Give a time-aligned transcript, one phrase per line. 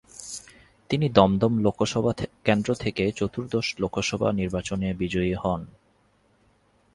[0.89, 2.11] তিনি দমদম লোকসভা
[2.45, 5.61] কেন্দ্র থেকে চতুর্দশ লোকসভা নির্বাচনে বিজয়ী হন।